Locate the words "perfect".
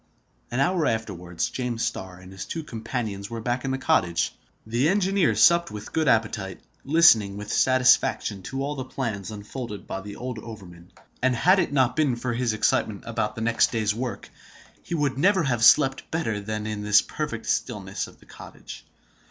17.07-17.45